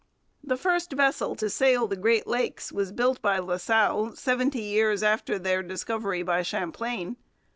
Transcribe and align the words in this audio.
The 0.43 0.57
first 0.57 0.93
vessel 0.93 1.35
to 1.35 1.47
sail 1.47 1.85
the 1.87 1.95
Great 1.95 2.25
Lakes 2.25 2.71
was 2.71 2.91
built 2.91 3.21
by 3.21 3.37
La 3.37 3.57
Salle 3.57 4.15
seventy 4.15 4.63
years 4.63 5.03
after 5.03 5.37
their 5.37 5.61
discovery 5.61 6.23
by 6.23 6.41
Champlain. 6.41 7.17